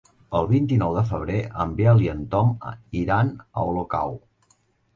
[0.37, 2.51] El vint-i-nou de febrer en Biel i en Tom
[3.05, 4.21] iran a Olocau.